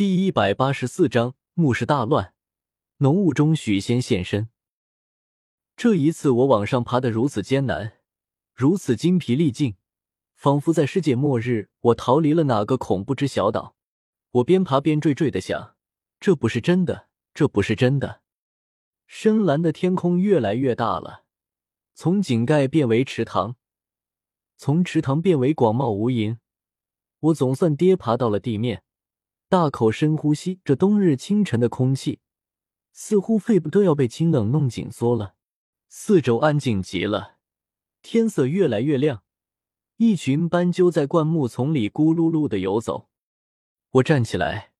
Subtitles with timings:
[0.00, 2.32] 第一百八十四章墓室大乱，
[3.00, 4.48] 浓雾中许仙现身。
[5.76, 7.98] 这一次我往上爬得如此艰难，
[8.54, 9.76] 如此精疲力尽，
[10.34, 13.76] 仿佛在世界末日，我逃离了哪个恐怖之小岛。
[14.30, 15.76] 我边爬边惴惴的想：
[16.18, 18.22] 这不是真的，这不是真的。
[19.06, 21.24] 深蓝的天空越来越大了，
[21.92, 23.56] 从井盖变为池塘，
[24.56, 26.38] 从池塘变为广袤无垠。
[27.18, 28.82] 我总算跌爬到了地面。
[29.50, 32.20] 大口深呼吸，这冬日清晨的空气，
[32.92, 35.34] 似乎肺部都要被清冷弄紧缩了。
[35.88, 37.38] 四周安静极了，
[38.00, 39.24] 天色越来越亮。
[39.96, 43.08] 一群斑鸠在灌木丛里咕噜噜的游走。
[43.94, 44.70] 我站起来，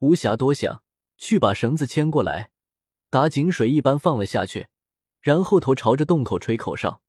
[0.00, 0.82] 无暇多想，
[1.16, 2.50] 去把绳子牵过来，
[3.10, 4.66] 打井水一般放了下去，
[5.20, 7.02] 然后头朝着洞口吹口哨，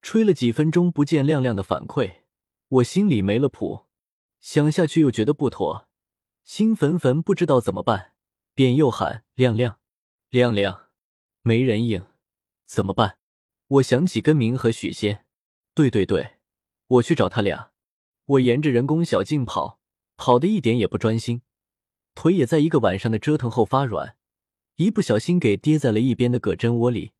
[0.00, 2.20] 吹了几分钟不见亮亮的反馈，
[2.68, 3.84] 我心里没了谱，
[4.40, 5.85] 想下去又觉得不妥。
[6.46, 8.12] 心焚焚，不知道怎么办，
[8.54, 9.80] 便又喊亮亮，
[10.30, 10.90] 亮亮，
[11.42, 12.06] 没人应，
[12.64, 13.18] 怎么办？
[13.66, 15.26] 我想起根明和许仙，
[15.74, 16.36] 对对对，
[16.86, 17.72] 我去找他俩。
[18.26, 19.80] 我沿着人工小径跑，
[20.16, 21.42] 跑的一点也不专心，
[22.14, 24.16] 腿也在一个晚上的折腾后发软，
[24.76, 27.10] 一不小心给跌在了一边的葛针窝里。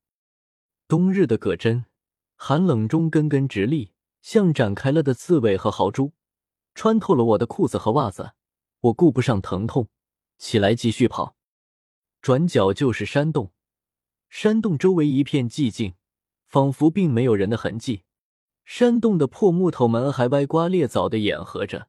[0.86, 1.86] 冬日的葛针，
[2.36, 3.90] 寒冷中根根直立，
[4.22, 6.12] 像展开了的刺猬和豪猪，
[6.76, 8.34] 穿透了我的裤子和袜子。
[8.86, 9.88] 我顾不上疼痛，
[10.38, 11.36] 起来继续跑。
[12.20, 13.52] 转角就是山洞，
[14.28, 15.94] 山洞周围一片寂静，
[16.46, 18.02] 仿佛并没有人的痕迹。
[18.64, 21.88] 山洞的破木头门还歪瓜裂枣的掩合着，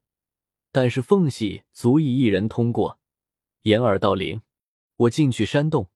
[0.72, 3.00] 但是缝隙足以一人通过，
[3.64, 4.42] 掩耳盗铃。
[4.95, 5.90] 我进去山洞，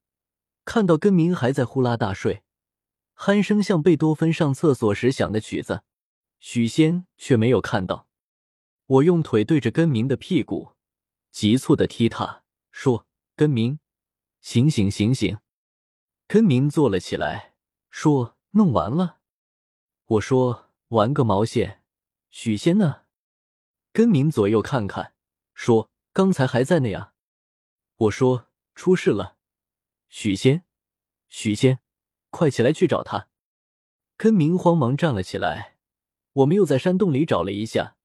[0.65, 2.43] 看到根明还在呼啦大睡，
[3.15, 5.83] 鼾声像贝多芬上厕所时响的曲子。
[6.39, 8.07] 许仙却没有看到。
[8.85, 10.73] 我用腿对着根明的屁股。
[11.31, 13.79] 急促的踢踏，说：“根明，
[14.41, 15.39] 醒醒醒醒！”
[16.27, 17.55] 根明坐了起来，
[17.89, 19.19] 说：“弄完了。”
[20.05, 21.83] 我说：“玩个毛线！”
[22.29, 23.03] 许仙呢？
[23.93, 25.13] 根明左右看看，
[25.53, 27.13] 说：“刚才还在呢呀。”
[27.95, 29.37] 我说：“出事了。”
[30.09, 30.65] 许仙，
[31.29, 31.79] 许仙，
[32.29, 33.29] 快起来去找他！
[34.17, 35.77] 根明慌忙站了起来。
[36.33, 37.97] 我们又在山洞里找了一下，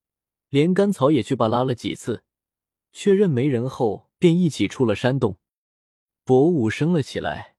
[0.49, 2.25] 连干草也去扒拉了几次。
[2.99, 5.37] 确认没人后，便一起出了山洞。
[6.25, 7.55] 薄雾升了起来，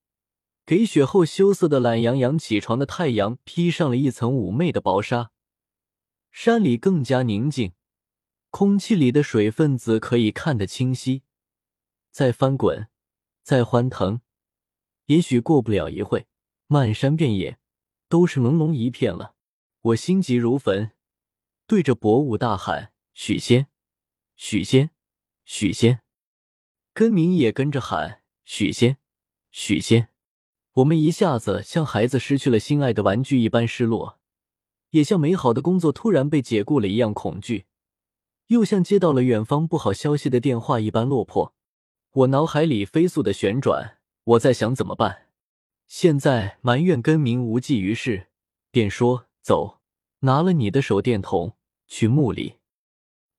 [0.66, 5.30] 给雪后羞涩的懒洋洋起床的太阳披上了一层妩媚的薄纱。
[6.32, 7.74] 山里更加宁静，
[8.50, 11.22] 空气里的水分子可以看得清晰。
[12.10, 12.88] 再翻滚，
[13.44, 14.22] 再欢腾，
[15.06, 16.26] 也许过不了一会，
[16.66, 17.60] 漫山遍野
[18.10, 19.36] 都是朦胧一片了。
[19.82, 20.94] 我心急如焚，
[21.68, 23.68] 对着薄雾大喊：“许仙，
[24.36, 24.90] 许仙！”
[25.50, 26.02] 许仙，
[26.94, 28.98] 根明也跟着喊许仙，
[29.50, 30.10] 许仙。
[30.74, 34.20] 我们一下子像孩子失去了心爱的玩具一般失落，
[34.90, 37.66] 也像美好的工作突然被解雇了一样恐惧，
[38.48, 41.56] 又像接到了远方不好消息的电话一般落魄。
[42.12, 45.30] 我脑海里飞速的旋转，我在想怎么办。
[45.88, 48.28] 现在埋怨根明无济于事，
[48.70, 49.80] 便说走，
[50.20, 51.56] 拿了你的手电筒
[51.88, 52.58] 去墓里。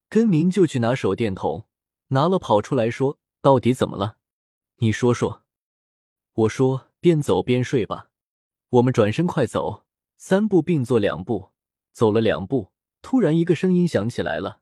[0.09, 1.67] 根明就去拿手电筒。
[2.09, 4.19] 拿了跑出来说：“到底怎么了？
[4.77, 5.45] 你说说。”
[6.35, 8.11] 我说：“边走边睡吧。”
[8.71, 9.87] 我们转身快走，
[10.17, 11.53] 三步并作两步，
[11.93, 12.71] 走了两步，
[13.01, 14.61] 突然一个声音响起来了。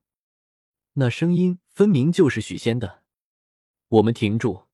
[0.95, 3.03] 那声音分明就是许仙的。
[3.89, 4.67] 我们停住，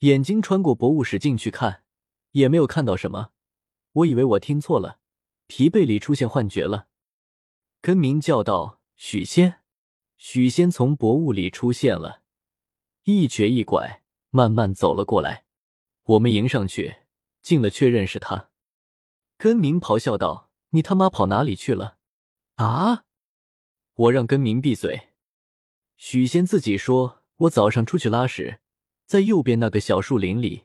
[0.00, 1.84] 眼睛穿过薄雾使劲去看，
[2.32, 3.30] 也没有看到什么。
[3.92, 4.98] 我以为我听错了，
[5.46, 6.88] 疲惫里出现幻觉了。
[7.80, 9.60] 根明叫道：“许仙。”
[10.26, 12.22] 许仙从薄雾里出现了，
[13.02, 15.44] 一瘸一拐，慢慢走了过来。
[16.04, 16.96] 我们迎上去，
[17.42, 18.48] 近了确认是他。
[19.36, 21.98] 根明咆哮道：“你他妈跑哪里去了？”
[22.56, 23.04] 啊！
[23.92, 25.10] 我让根明闭嘴。
[25.98, 28.60] 许仙自己说：“我早上出去拉屎，
[29.04, 30.64] 在右边那个小树林里。”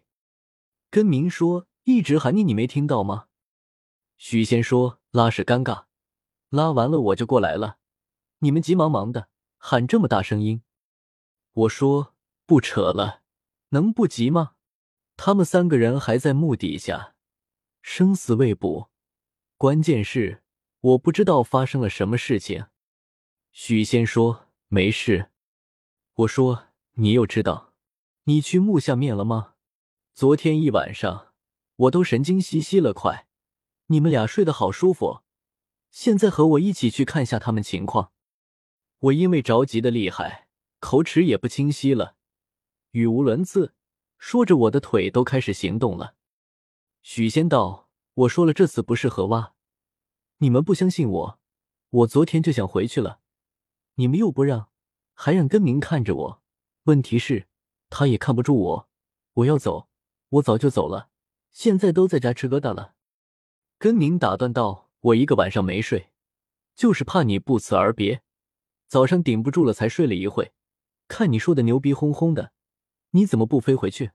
[0.89, 3.25] 根明说：“一直喊你，你没听到吗？”
[4.15, 5.83] 许仙说：“拉屎尴尬，
[6.47, 7.79] 拉完了我就过来了，
[8.37, 9.27] 你们急忙忙的。”
[9.61, 10.63] 喊这么大声音，
[11.51, 12.15] 我说
[12.45, 13.23] 不扯了，
[13.69, 14.53] 能不急吗？
[15.17, 17.13] 他们三个人还在墓底下，
[17.81, 18.89] 生死未卜，
[19.57, 20.43] 关键是
[20.79, 22.67] 我不知道发生了什么事情。
[23.51, 25.29] 许仙说没事，
[26.15, 27.73] 我说你又知道，
[28.23, 29.55] 你去墓下面了吗？
[30.13, 31.33] 昨天一晚上
[31.75, 33.27] 我都神经兮兮了，快，
[33.87, 35.21] 你们俩睡得好舒服，
[35.91, 38.13] 现在和我一起去看下他们情况。
[38.99, 40.49] 我因为着急的厉害，
[40.79, 42.15] 口齿也不清晰了，
[42.91, 43.73] 语无伦次，
[44.17, 46.15] 说着我的腿都开始行动了。
[47.01, 49.53] 许仙道：“我说了，这次不适合挖，
[50.39, 51.39] 你们不相信我，
[51.91, 53.21] 我昨天就想回去了，
[53.95, 54.69] 你们又不让，
[55.13, 56.41] 还让根明看着我。
[56.83, 57.47] 问题是，
[57.89, 58.89] 他也看不住我，
[59.35, 59.87] 我要走，
[60.27, 61.07] 我早就走了，
[61.53, 62.95] 现在都在家吃疙瘩了。”
[63.79, 66.09] 根明打断道：“我一个晚上没睡，
[66.75, 68.21] 就是怕你不辞而别，
[68.89, 70.51] 早上顶不住了才睡了一会。
[71.07, 72.51] 看你说的牛逼哄哄的，
[73.11, 74.11] 你怎么不飞回去？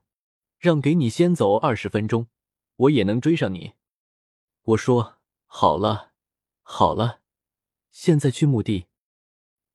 [0.59, 2.27] 让给你先走二十分钟。”
[2.77, 3.71] 我也能追上你。
[4.63, 6.11] 我说好了，
[6.61, 7.21] 好了，
[7.89, 8.87] 现在去墓地。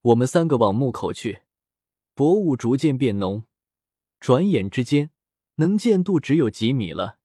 [0.02, 1.40] 我们三个往墓口去。
[2.12, 3.46] 薄雾逐渐变浓，
[4.18, 5.10] 转眼之间，
[5.54, 7.18] 能见度只有几米了。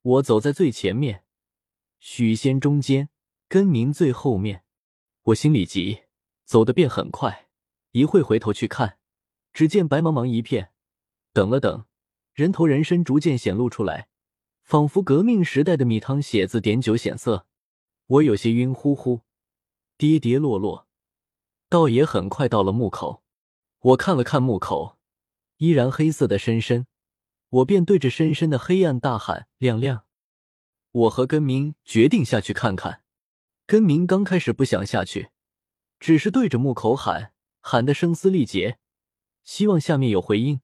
[0.00, 1.24] 我走在最前面，
[1.98, 3.10] 许仙中间，
[3.46, 4.64] 根明最后面。
[5.24, 6.04] 我心里急，
[6.50, 7.46] 走得便很快。
[7.92, 8.98] 一会回头去看，
[9.52, 10.72] 只见白茫茫一片。
[11.32, 11.84] 等了等，
[12.34, 14.08] 人头人身逐渐显露出来。
[14.64, 17.46] 仿佛革命时代的米汤写字点酒显色，
[18.06, 19.20] 我有些晕乎乎，
[19.96, 20.88] 跌跌落落，
[21.68, 23.22] 倒也很快到了墓口。
[23.78, 24.98] 我看了看墓口，
[25.58, 26.88] 依然黑色的深深，
[27.50, 30.04] 我便对着深深的黑暗大喊：“亮亮！”
[30.90, 33.04] 我和根明决定下去看看。
[33.68, 35.30] 根明刚开始不想下去，
[36.00, 38.78] 只是对着墓口喊，喊得声嘶力竭，
[39.44, 40.60] 希望下面有回音。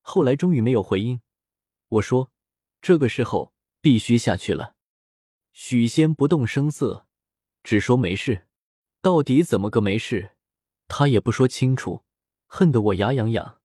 [0.00, 1.20] 后来终于没有回音，
[1.88, 2.30] 我说。
[2.80, 4.76] 这个时候必须下去了。
[5.50, 7.08] 许仙不动声色，
[7.64, 8.46] 只说没事。
[9.02, 10.36] 到底怎么个没事，
[10.86, 12.04] 他也不说清楚，
[12.46, 13.60] 恨得我牙痒痒。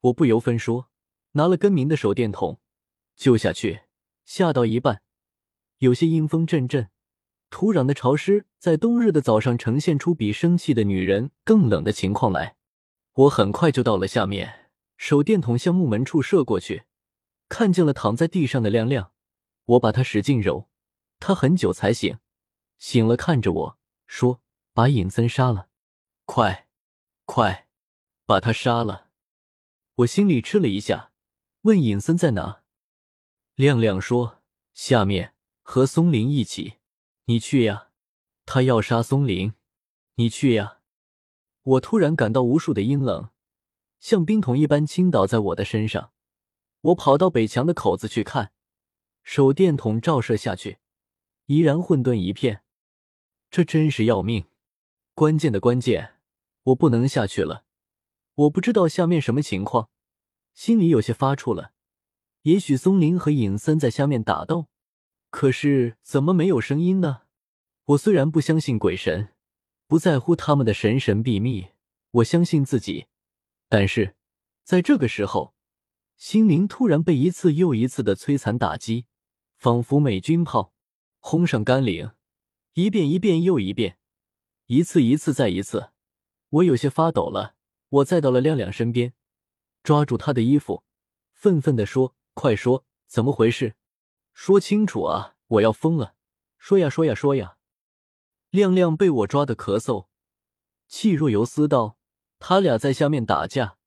[0.00, 0.88] 我不由分说，
[1.32, 2.58] 拿了根明的手电筒
[3.14, 3.82] 就下去。
[4.24, 5.02] 下到一半，
[5.76, 6.90] 有些阴风阵阵，
[7.54, 12.56] 土壤的潮湿在冬日的早上呈现出比生气的女人更冷的情况来。
[13.12, 16.86] 我很快就到了下面，手电筒向木门处射过去。
[17.48, 19.12] 看见了躺在地上的亮亮，
[19.66, 20.68] 我把他使劲揉，
[21.20, 22.18] 他很久才醒，
[22.78, 23.78] 醒了看着我
[24.08, 24.40] 说
[24.74, 25.68] ：“把尹森杀了，
[26.24, 26.66] 快，
[27.24, 27.68] 快，
[28.26, 29.10] 把他杀了。”
[29.98, 31.12] 我心里吃了一下，
[31.60, 32.62] 问尹森在哪。
[33.54, 34.42] 亮亮说
[34.74, 36.78] ：“下面和松林一起，
[37.26, 37.88] 你去呀。
[38.46, 39.54] 他要杀松林，
[40.16, 40.80] 你去呀。”
[41.62, 43.30] 我突然感到无数的阴冷，
[43.98, 46.12] 像冰桶一般倾倒在我的身上。
[46.82, 48.52] 我跑到北墙的口子去看，
[49.22, 50.78] 手电筒照射下去，
[51.46, 52.62] 依然混沌一片。
[53.50, 54.44] 这真是要命！
[55.14, 56.16] 关键的关键，
[56.64, 57.64] 我不能下去了。
[58.34, 59.88] 我不知道下面什么情况，
[60.52, 61.72] 心里有些发怵了。
[62.42, 64.66] 也许松林和尹森在下面打斗，
[65.34, 67.22] 可是怎么没有声音呢？
[67.86, 69.30] 我虽然不相信鬼神，
[69.88, 71.70] 不在乎他们的神神秘秘，
[72.12, 73.06] 我相信自己。
[73.68, 74.14] 但是
[74.62, 75.52] 在这个时候。
[76.16, 79.06] 心灵突然被一次又一次的摧残打击，
[79.56, 80.72] 仿佛美军炮
[81.18, 82.12] 轰上甘岭，
[82.74, 83.98] 一遍一遍又一遍，
[84.66, 85.90] 一次一次再一次。
[86.50, 87.56] 我有些发抖了。
[87.88, 89.12] 我再到了亮亮身边，
[89.82, 90.84] 抓住他的衣服，
[91.32, 93.74] 愤愤地说：“快说，怎么回事？
[94.34, 95.36] 说清楚啊！
[95.46, 96.14] 我要疯了！
[96.58, 97.56] 说呀说呀说呀！”
[98.50, 100.08] 亮亮被我抓的咳嗽，
[100.86, 101.96] 气若游丝道
[102.38, 103.78] ：“他俩在下面打架，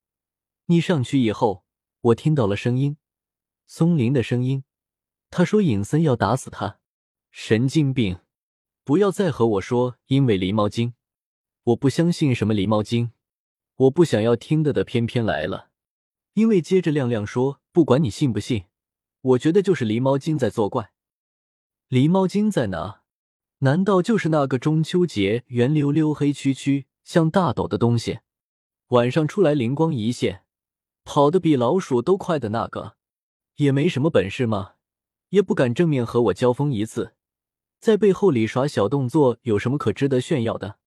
[0.65, 1.63] 你上去以后。”
[2.01, 2.97] 我听到了声音，
[3.65, 4.63] 松林的声音。
[5.29, 6.79] 他说：“尹森要打死他，
[7.31, 8.19] 神经病！
[8.85, 10.93] 不要再和我说因为狸猫精，
[11.63, 13.11] 我不相信什么狸猫精。
[13.75, 15.71] 我不想要听的的偏偏来了，
[16.33, 18.65] 因为接着亮亮说：不管你信不信，
[19.21, 20.91] 我觉得就是狸猫精在作怪。
[21.89, 23.01] 狸猫精在哪？
[23.59, 28.19] 难道就是那个中秋节圆溜溜、黑黢黢像大斗的东西，
[28.89, 30.43] 晚上出来灵光一现？”
[31.03, 32.97] 跑得比老鼠都快的那个，
[33.55, 34.73] 也没什么本事吗？
[35.29, 37.13] 也不敢正面和我交锋一次，
[37.79, 40.77] 在背后里耍小动作，有什么可值得炫耀的？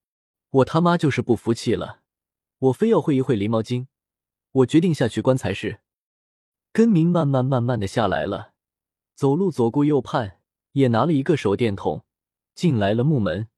[0.51, 2.01] 我他妈就是不服气了，
[2.59, 3.87] 我非要会一会狸猫精。
[4.51, 5.79] 我决定下去棺材室。
[6.73, 8.53] 根明慢慢慢慢的下来了，
[9.13, 10.39] 走路左顾右盼，
[10.71, 12.05] 也拿了一个手电筒，
[12.55, 13.49] 进来了木门，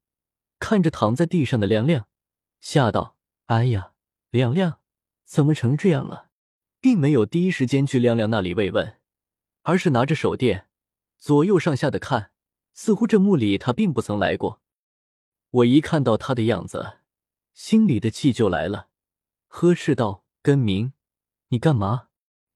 [0.58, 2.08] 看着躺在地上的亮亮，
[2.60, 3.16] 吓道
[3.46, 3.92] ：“哎呀，
[4.30, 4.80] 亮亮，
[5.24, 6.30] 怎么成这样了？”
[6.80, 8.98] 并没有第一时间去亮亮那里慰问，
[9.62, 10.66] 而是拿着手电
[11.16, 12.32] 左右上下的看，
[12.74, 14.60] 似乎这墓里他并不曾来过。
[15.50, 16.98] 我一看到他的样子，
[17.52, 18.88] 心里的气就来了，
[19.46, 20.92] 呵斥道：“根明，
[21.48, 22.08] 你干嘛？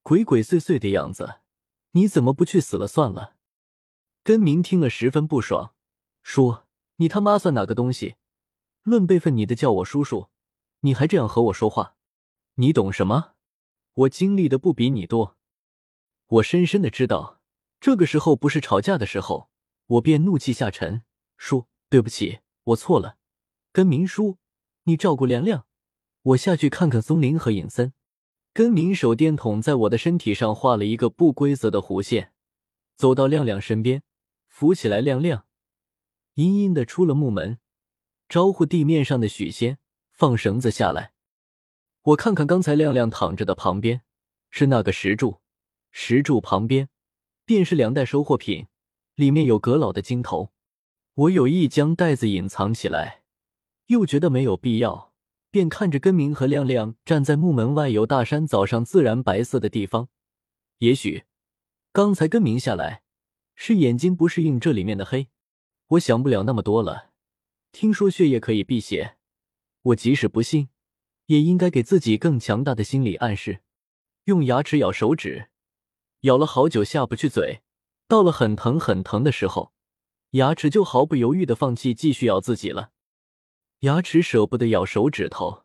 [0.09, 1.41] 鬼鬼祟祟的样子，
[1.91, 3.37] 你怎么不去死了算了？”
[4.25, 5.75] 根明听了十分不爽，
[6.23, 8.15] 说：“你他妈算哪个东西？
[8.85, 10.29] 论辈分，你的叫我叔叔，
[10.81, 11.95] 你还这样和我说话，
[12.55, 13.35] 你懂什么？”
[13.93, 15.37] 我经历的不比你多。
[16.27, 17.43] 我深深的知道，
[17.79, 19.51] 这个时候不是吵架的时候，
[19.89, 21.03] 我便怒气下沉，
[21.37, 23.19] 说：“对不起，我错了。”
[23.75, 24.39] 根明叔，
[24.85, 25.67] 你照顾凉凉，
[26.23, 27.93] 我下去看看松林和尹森。
[28.53, 32.33] 根明手电筒在我的身体上画了一个不规则的弧线，
[32.97, 34.03] 走到亮亮身边，
[34.49, 35.47] 扶起来亮亮，
[36.35, 37.59] 阴阴的出了木门，
[38.29, 39.79] 招呼地面上的许仙
[40.13, 41.13] 放绳子下来。
[42.03, 44.03] 我看看刚才亮亮躺着的旁边
[44.51, 45.41] 是那个石柱，
[45.93, 46.89] 石柱旁边
[47.45, 48.67] 便是两袋收货品，
[49.15, 50.53] 里面有阁老的金头。
[51.15, 53.23] 我有意将袋子隐藏起来，
[53.87, 55.08] 又觉得没有必要。
[55.51, 60.09] 便看着根明和亮亮站在木门外有大山早上自然白色的地方。
[60.79, 61.25] 也许
[61.93, 63.03] 刚才根明下来
[63.55, 65.29] 是眼睛不适应这里面的黑。
[65.89, 67.11] 我想不了那么多了。
[67.73, 69.17] 听说血液可以辟邪，
[69.83, 70.69] 我即使不信，
[71.27, 73.61] 也应该给自己更强大的心理暗示。
[74.25, 75.49] 用牙齿咬手指，
[76.21, 77.63] 咬了好久下不去嘴，
[78.07, 79.73] 到了很疼很疼的时候，
[80.33, 82.91] 牙齿就毫不犹豫的放弃继续咬自己了。
[83.81, 85.65] 牙齿舍不得咬手指头，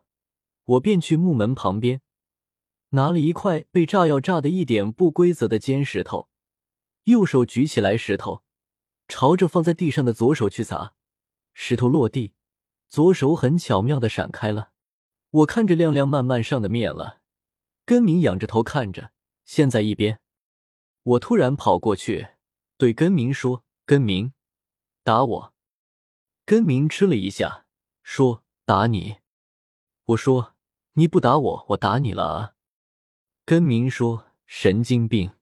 [0.64, 2.00] 我便去木门旁边，
[2.90, 6.28] 拿了一块被炸药炸的一点不规则的尖石头，
[7.04, 8.44] 右手举起来石头，
[9.08, 10.94] 朝着放在地上的左手去砸，
[11.54, 12.34] 石头落地，
[12.88, 14.70] 左手很巧妙的闪开了。
[15.30, 17.20] 我看着亮亮慢慢上的面了，
[17.84, 19.10] 根明仰着头看着，
[19.44, 20.20] 陷在一边。
[21.02, 22.28] 我突然跑过去，
[22.78, 24.32] 对根明说：“根明，
[25.02, 25.54] 打我。”
[26.46, 27.63] 根明吃了一下。
[28.06, 29.16] 说打你，
[30.04, 30.54] 我说
[30.92, 32.54] 你不打我，我打你了啊！
[33.46, 35.32] 根明说神经病，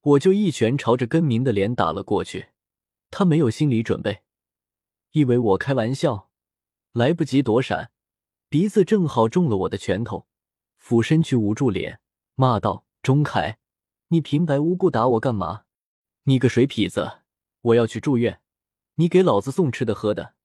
[0.00, 2.50] 我就一拳朝着根明的脸打了过去。
[3.10, 4.22] 他没有心理准备，
[5.10, 6.30] 以为我开玩笑，
[6.92, 7.90] 来不及躲闪，
[8.48, 10.28] 鼻子正好中了我的拳头，
[10.78, 12.00] 俯身去捂住脸，
[12.36, 13.58] 骂道：“钟凯，
[14.08, 15.64] 你平白无故打我干嘛？
[16.22, 17.22] 你个水痞子，
[17.60, 18.40] 我要去住院，
[18.94, 20.36] 你给老子送吃的喝的。”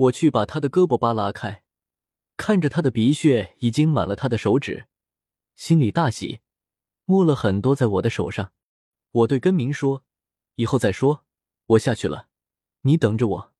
[0.00, 1.62] 我去把他的胳膊扒拉开，
[2.38, 4.86] 看着他的鼻血已经满了他的手指，
[5.56, 6.40] 心里大喜，
[7.04, 8.52] 摸了很多在我的手上。
[9.10, 10.02] 我对根明说
[10.56, 11.26] ：“以后再说，
[11.66, 12.28] 我下去了，
[12.82, 13.52] 你等着我。”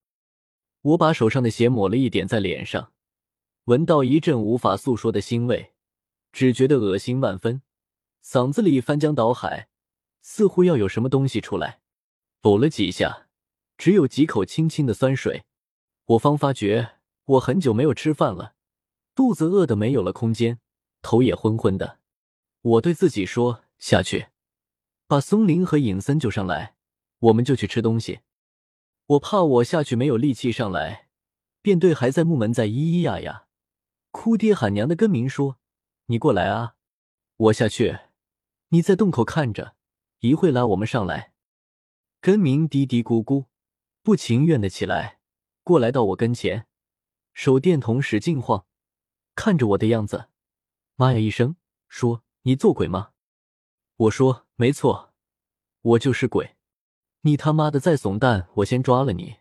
[0.80, 2.94] 我把手上的血抹了一点在脸上，
[3.64, 5.75] 闻到一阵无法诉说的腥味，
[6.32, 7.61] 只觉得恶心万分，
[8.25, 9.68] 嗓子里翻江倒海，
[10.23, 11.82] 似乎要有什么东西出来。
[12.44, 13.28] 呕了几下，
[13.76, 15.44] 只有几口清清的酸水。
[16.11, 18.55] 我方发觉我很久没有吃饭了，
[19.14, 20.59] 肚子饿得没有了空间，
[21.02, 22.00] 头也昏昏的。
[22.62, 24.26] 我对自己说：“下去，
[25.07, 26.75] 把松林和尹森救上来，
[27.21, 28.21] 我们就去吃东西。”
[29.07, 31.09] 我怕我下去没有力气上来，
[31.62, 33.47] 便对还在木门在咿咿呀呀、
[34.11, 35.59] 哭爹喊娘的根明说
[36.07, 36.75] ：“你过来啊，
[37.37, 38.00] 我下去，
[38.71, 39.76] 你在洞口看着，
[40.19, 41.35] 一会拉我们上来。”
[42.21, 43.47] 根明嘀嘀咕咕，
[44.02, 45.20] 不情愿的起来。
[45.71, 46.67] 过来到我跟前，
[47.33, 48.67] 手电筒使劲晃，
[49.37, 50.29] 看着我的样子，
[50.97, 51.55] 妈呀一声，
[51.89, 53.11] 说：“你做鬼吗？”
[53.95, 55.12] 我说：“没错，
[55.83, 56.57] 我就是鬼。
[57.21, 59.37] 你他妈的再怂蛋，我先抓了你！”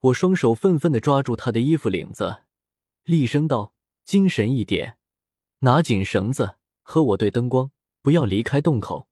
[0.00, 2.42] 我双手愤愤的抓住他的衣服领子，
[3.04, 3.72] 厉声道
[4.04, 4.98] ：“精神一点，
[5.60, 7.70] 拿紧绳子，和我对灯光，
[8.02, 9.08] 不要离开洞口。”